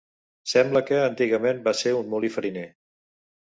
Sembla 0.53 0.81
que, 0.87 0.97
antigament, 1.11 1.61
va 1.69 1.77
ser 1.85 1.95
un 2.01 2.11
molí 2.17 2.35
fariner. 2.41 2.69